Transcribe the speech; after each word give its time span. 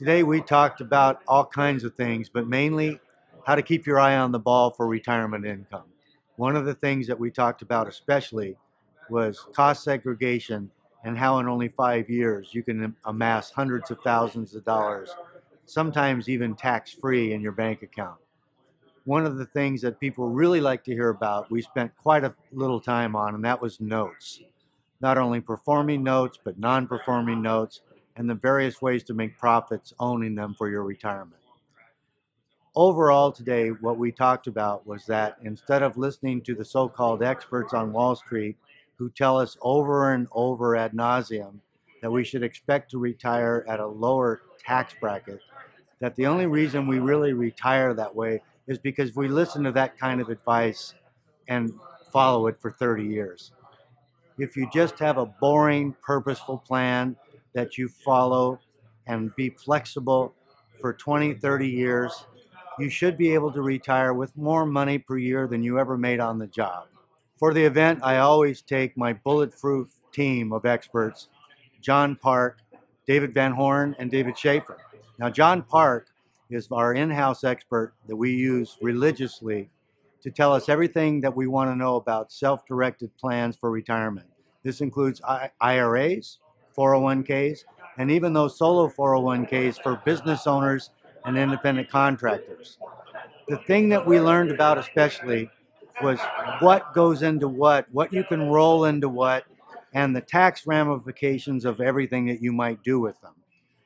Today 0.00 0.22
we 0.22 0.40
talked 0.40 0.80
about 0.80 1.20
all 1.28 1.44
kinds 1.44 1.84
of 1.84 1.94
things, 1.94 2.30
but 2.30 2.48
mainly 2.48 2.98
how 3.44 3.54
to 3.54 3.60
keep 3.60 3.84
your 3.84 4.00
eye 4.00 4.16
on 4.16 4.32
the 4.32 4.38
ball 4.38 4.70
for 4.70 4.86
retirement 4.86 5.44
income. 5.44 5.84
One 6.36 6.56
of 6.56 6.64
the 6.64 6.72
things 6.72 7.06
that 7.06 7.20
we 7.20 7.30
talked 7.30 7.60
about 7.60 7.86
especially 7.86 8.56
was 9.10 9.44
cost 9.52 9.84
segregation 9.84 10.70
and 11.04 11.18
how 11.18 11.38
in 11.38 11.48
only 11.48 11.68
five 11.68 12.08
years 12.08 12.54
you 12.54 12.62
can 12.62 12.96
amass 13.04 13.50
hundreds 13.50 13.90
of 13.90 14.00
thousands 14.00 14.54
of 14.54 14.64
dollars, 14.64 15.10
sometimes 15.66 16.30
even 16.30 16.54
tax 16.54 16.90
free 16.90 17.34
in 17.34 17.42
your 17.42 17.52
bank 17.52 17.82
account. 17.82 18.16
One 19.04 19.26
of 19.26 19.36
the 19.36 19.44
things 19.44 19.82
that 19.82 20.00
people 20.00 20.30
really 20.30 20.62
like 20.62 20.82
to 20.84 20.94
hear 20.94 21.10
about, 21.10 21.50
we 21.50 21.60
spent 21.60 21.94
quite 21.98 22.24
a 22.24 22.34
little 22.52 22.80
time 22.80 23.14
on, 23.14 23.34
and 23.34 23.44
that 23.44 23.60
was 23.60 23.82
notes. 23.82 24.40
Not 25.02 25.18
only 25.18 25.42
performing 25.42 26.02
notes, 26.02 26.38
but 26.42 26.58
non 26.58 26.86
performing 26.86 27.42
notes, 27.42 27.82
and 28.20 28.28
the 28.28 28.34
various 28.34 28.82
ways 28.82 29.02
to 29.02 29.14
make 29.14 29.38
profits 29.38 29.94
owning 29.98 30.34
them 30.34 30.52
for 30.52 30.68
your 30.68 30.82
retirement. 30.84 31.40
Overall, 32.76 33.32
today, 33.32 33.68
what 33.70 33.96
we 33.96 34.12
talked 34.12 34.46
about 34.46 34.86
was 34.86 35.06
that 35.06 35.38
instead 35.42 35.82
of 35.82 35.96
listening 35.96 36.42
to 36.42 36.54
the 36.54 36.64
so 36.66 36.86
called 36.86 37.22
experts 37.22 37.72
on 37.72 37.94
Wall 37.94 38.14
Street 38.14 38.58
who 38.96 39.08
tell 39.08 39.38
us 39.38 39.56
over 39.62 40.12
and 40.12 40.28
over 40.32 40.76
ad 40.76 40.92
nauseum 40.92 41.60
that 42.02 42.12
we 42.12 42.22
should 42.22 42.42
expect 42.42 42.90
to 42.90 42.98
retire 42.98 43.64
at 43.66 43.80
a 43.80 43.86
lower 43.86 44.42
tax 44.62 44.94
bracket, 45.00 45.40
that 46.00 46.14
the 46.14 46.26
only 46.26 46.44
reason 46.44 46.86
we 46.86 46.98
really 46.98 47.32
retire 47.32 47.94
that 47.94 48.14
way 48.14 48.42
is 48.66 48.76
because 48.76 49.16
we 49.16 49.28
listen 49.28 49.64
to 49.64 49.72
that 49.72 49.98
kind 49.98 50.20
of 50.20 50.28
advice 50.28 50.92
and 51.48 51.72
follow 52.12 52.48
it 52.48 52.60
for 52.60 52.70
30 52.70 53.02
years. 53.02 53.52
If 54.36 54.58
you 54.58 54.68
just 54.70 54.98
have 54.98 55.16
a 55.16 55.24
boring, 55.24 55.96
purposeful 56.02 56.58
plan 56.58 57.16
that 57.52 57.78
you 57.78 57.88
follow 57.88 58.58
and 59.06 59.34
be 59.36 59.50
flexible 59.50 60.34
for 60.80 60.92
20, 60.92 61.34
30 61.34 61.68
years, 61.68 62.26
you 62.78 62.88
should 62.88 63.18
be 63.18 63.34
able 63.34 63.52
to 63.52 63.62
retire 63.62 64.14
with 64.14 64.36
more 64.36 64.64
money 64.64 64.98
per 64.98 65.18
year 65.18 65.46
than 65.46 65.62
you 65.62 65.78
ever 65.78 65.98
made 65.98 66.20
on 66.20 66.38
the 66.38 66.46
job. 66.46 66.86
For 67.38 67.52
the 67.52 67.64
event, 67.64 68.00
I 68.02 68.18
always 68.18 68.62
take 68.62 68.96
my 68.96 69.12
bulletproof 69.12 69.88
team 70.12 70.52
of 70.52 70.66
experts 70.66 71.28
John 71.80 72.16
Park, 72.16 72.58
David 73.06 73.32
Van 73.32 73.52
Horn, 73.52 73.96
and 73.98 74.10
David 74.10 74.38
Schaefer. 74.38 74.78
Now, 75.18 75.30
John 75.30 75.62
Park 75.62 76.08
is 76.50 76.68
our 76.70 76.94
in 76.94 77.10
house 77.10 77.44
expert 77.44 77.94
that 78.06 78.16
we 78.16 78.32
use 78.32 78.76
religiously 78.82 79.70
to 80.22 80.30
tell 80.30 80.52
us 80.52 80.68
everything 80.68 81.20
that 81.22 81.34
we 81.34 81.46
want 81.46 81.70
to 81.70 81.76
know 81.76 81.96
about 81.96 82.32
self 82.32 82.66
directed 82.66 83.16
plans 83.16 83.56
for 83.56 83.70
retirement. 83.70 84.26
This 84.62 84.80
includes 84.80 85.22
IRAs, 85.60 86.38
401ks, 86.80 87.64
and 87.98 88.10
even 88.10 88.32
those 88.32 88.56
solo 88.56 88.88
401ks 88.88 89.82
for 89.82 90.00
business 90.04 90.46
owners 90.46 90.90
and 91.26 91.36
independent 91.36 91.90
contractors. 91.90 92.78
The 93.48 93.58
thing 93.58 93.90
that 93.90 94.06
we 94.06 94.18
learned 94.18 94.50
about, 94.50 94.78
especially, 94.78 95.50
was 96.02 96.18
what 96.60 96.94
goes 96.94 97.22
into 97.22 97.48
what, 97.48 97.86
what 97.92 98.12
you 98.12 98.24
can 98.24 98.48
roll 98.48 98.86
into 98.86 99.08
what, 99.08 99.44
and 99.92 100.16
the 100.16 100.20
tax 100.22 100.66
ramifications 100.66 101.66
of 101.66 101.80
everything 101.80 102.24
that 102.26 102.40
you 102.40 102.52
might 102.52 102.82
do 102.82 102.98
with 102.98 103.20
them. 103.20 103.34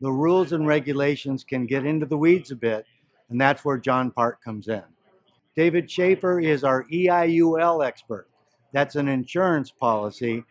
The 0.00 0.12
rules 0.12 0.52
and 0.52 0.66
regulations 0.66 1.44
can 1.44 1.66
get 1.66 1.84
into 1.84 2.06
the 2.06 2.16
weeds 2.16 2.52
a 2.52 2.56
bit, 2.56 2.86
and 3.28 3.38
that's 3.38 3.64
where 3.64 3.76
John 3.76 4.10
Park 4.10 4.42
comes 4.42 4.68
in. 4.68 4.84
David 5.56 5.90
Schaefer 5.90 6.40
is 6.40 6.64
our 6.64 6.84
EIUL 6.84 7.84
expert. 7.84 8.28
That's 8.72 8.94
an 8.94 9.08
insurance 9.08 9.70
policy 9.70 10.44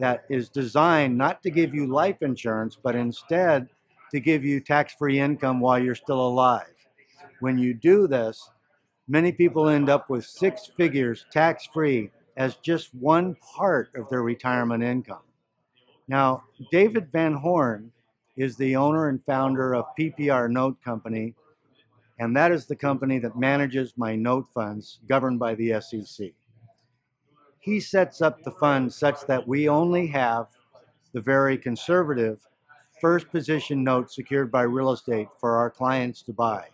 that 0.00 0.24
is 0.28 0.48
designed 0.48 1.16
not 1.16 1.42
to 1.42 1.50
give 1.50 1.74
you 1.74 1.86
life 1.86 2.22
insurance, 2.22 2.76
but 2.82 2.96
instead 2.96 3.68
to 4.10 4.20
give 4.20 4.44
you 4.44 4.60
tax 4.60 4.94
free 4.98 5.20
income 5.20 5.60
while 5.60 5.78
you're 5.78 5.94
still 5.94 6.20
alive. 6.20 6.74
When 7.40 7.58
you 7.58 7.74
do 7.74 8.06
this, 8.06 8.50
Many 9.10 9.32
people 9.32 9.68
end 9.68 9.88
up 9.88 10.08
with 10.08 10.24
six 10.24 10.70
figures 10.76 11.26
tax 11.32 11.66
free 11.66 12.12
as 12.36 12.54
just 12.58 12.94
one 12.94 13.34
part 13.56 13.90
of 13.96 14.08
their 14.08 14.22
retirement 14.22 14.84
income. 14.84 15.24
Now, 16.06 16.44
David 16.70 17.10
Van 17.10 17.32
Horn 17.34 17.90
is 18.36 18.54
the 18.56 18.76
owner 18.76 19.08
and 19.08 19.20
founder 19.24 19.74
of 19.74 19.86
PPR 19.98 20.48
Note 20.48 20.80
Company, 20.84 21.34
and 22.20 22.36
that 22.36 22.52
is 22.52 22.66
the 22.66 22.76
company 22.76 23.18
that 23.18 23.36
manages 23.36 23.94
my 23.96 24.14
note 24.14 24.46
funds 24.54 25.00
governed 25.08 25.40
by 25.40 25.56
the 25.56 25.80
SEC. 25.80 26.30
He 27.60 27.78
sets 27.78 28.22
up 28.22 28.42
the 28.42 28.50
fund 28.50 28.92
such 28.92 29.26
that 29.26 29.46
we 29.46 29.68
only 29.68 30.06
have 30.08 30.46
the 31.12 31.20
very 31.20 31.58
conservative 31.58 32.40
first 33.00 33.30
position 33.30 33.84
notes 33.84 34.14
secured 34.16 34.50
by 34.50 34.62
real 34.62 34.92
estate 34.92 35.28
for 35.38 35.56
our 35.56 35.70
clients 35.70 36.22
to 36.22 36.32
buy. 36.32 36.68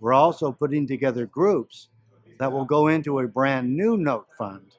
We're 0.00 0.12
also 0.12 0.50
putting 0.50 0.86
together 0.86 1.26
groups 1.26 1.88
that 2.38 2.52
will 2.52 2.64
go 2.64 2.88
into 2.88 3.20
a 3.20 3.28
brand 3.28 3.74
new 3.74 3.96
note 3.96 4.26
fund 4.36 4.76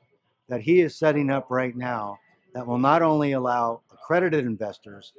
that 0.49 0.61
he 0.61 0.81
is 0.81 0.95
setting 0.95 1.29
up 1.29 1.47
right 1.49 1.75
now 1.75 2.19
that 2.53 2.67
will 2.67 2.77
not 2.77 3.01
only 3.01 3.31
allow 3.31 3.81
accredited 3.91 4.45
investors, 4.45 5.13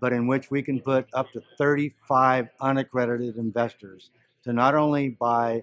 but 0.00 0.12
in 0.12 0.26
which 0.26 0.50
we 0.50 0.62
can 0.62 0.80
put 0.80 1.06
up 1.14 1.30
to 1.32 1.42
35 1.56 2.48
unaccredited 2.60 3.36
investors 3.36 4.10
to 4.44 4.52
not 4.52 4.74
only 4.74 5.10
buy 5.10 5.62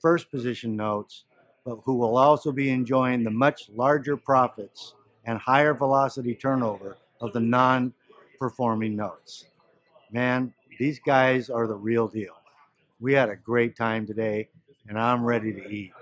first 0.00 0.30
position 0.30 0.74
notes, 0.74 1.24
but 1.64 1.76
who 1.84 1.94
will 1.94 2.16
also 2.16 2.52
be 2.52 2.70
enjoying 2.70 3.22
the 3.22 3.30
much 3.30 3.70
larger 3.74 4.16
profits 4.16 4.94
and 5.24 5.38
higher 5.38 5.74
velocity 5.74 6.34
turnover 6.34 6.96
of 7.20 7.32
the 7.32 7.40
non 7.40 7.92
performing 8.38 8.96
notes. 8.96 9.46
Man, 10.10 10.52
these 10.78 10.98
guys 10.98 11.48
are 11.48 11.66
the 11.66 11.74
real 11.74 12.08
deal. 12.08 12.34
We 13.00 13.12
had 13.12 13.28
a 13.28 13.36
great 13.36 13.76
time 13.76 14.06
today, 14.06 14.48
and 14.88 14.98
I'm 14.98 15.24
ready 15.24 15.52
to 15.52 15.68
eat. 15.68 15.92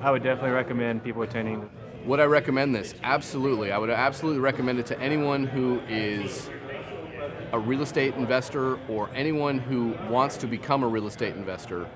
I 0.00 0.10
would 0.10 0.22
definitely 0.22 0.50
recommend 0.50 1.04
people 1.04 1.22
attending. 1.22 1.68
Would 2.06 2.18
I 2.18 2.24
recommend 2.24 2.74
this? 2.74 2.94
Absolutely. 3.04 3.70
I 3.70 3.78
would 3.78 3.90
absolutely 3.90 4.40
recommend 4.40 4.80
it 4.80 4.86
to 4.86 5.00
anyone 5.00 5.44
who 5.44 5.80
is 5.88 6.50
a 7.52 7.58
real 7.58 7.82
estate 7.82 8.14
investor 8.14 8.78
or 8.88 9.10
anyone 9.14 9.58
who 9.58 9.94
wants 10.08 10.36
to 10.38 10.46
become 10.46 10.82
a 10.82 10.88
real 10.88 11.06
estate 11.06 11.36
investor. 11.36 11.86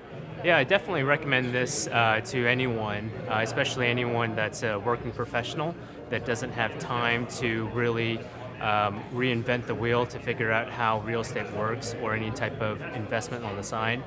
Yeah, 0.44 0.58
I 0.58 0.64
definitely 0.64 1.02
recommend 1.02 1.54
this 1.54 1.88
uh, 1.88 2.20
to 2.26 2.46
anyone, 2.46 3.10
uh, 3.28 3.40
especially 3.42 3.86
anyone 3.86 4.36
that's 4.36 4.62
a 4.62 4.78
working 4.78 5.10
professional 5.10 5.74
that 6.10 6.26
doesn't 6.26 6.52
have 6.52 6.78
time 6.78 7.26
to 7.38 7.66
really 7.68 8.18
um, 8.60 9.02
reinvent 9.12 9.66
the 9.66 9.74
wheel 9.74 10.06
to 10.06 10.18
figure 10.18 10.52
out 10.52 10.70
how 10.70 11.00
real 11.00 11.20
estate 11.20 11.50
works 11.52 11.94
or 12.02 12.14
any 12.14 12.30
type 12.30 12.60
of 12.60 12.80
investment 12.94 13.44
on 13.44 13.56
the 13.56 13.62
side. 13.62 14.02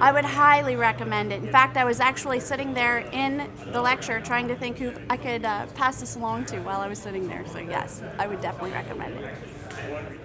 I 0.00 0.12
would 0.12 0.24
highly 0.24 0.76
recommend 0.76 1.32
it. 1.32 1.42
In 1.42 1.50
fact, 1.50 1.76
I 1.76 1.84
was 1.84 2.00
actually 2.00 2.40
sitting 2.40 2.74
there 2.74 2.98
in 2.98 3.48
the 3.72 3.80
lecture 3.80 4.20
trying 4.20 4.48
to 4.48 4.56
think 4.56 4.78
who 4.78 4.92
I 5.08 5.16
could 5.16 5.44
uh, 5.44 5.66
pass 5.74 6.00
this 6.00 6.16
along 6.16 6.46
to 6.46 6.58
while 6.60 6.80
I 6.80 6.88
was 6.88 6.98
sitting 6.98 7.28
there. 7.28 7.44
So, 7.46 7.58
yes, 7.58 8.02
I 8.18 8.26
would 8.26 8.40
definitely 8.40 8.72
recommend 8.72 9.14
it. 9.14 10.20